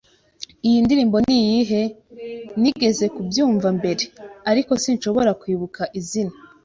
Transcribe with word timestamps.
Iyi 0.67 0.77
ndirimbo 0.85 1.17
niyihe? 1.27 1.81
Nigeze 2.61 3.05
kubyumva 3.15 3.67
mbere, 3.79 4.03
ariko 4.51 4.71
sinshobora 4.83 5.31
kwibuka 5.41 5.81
izina. 5.99 6.33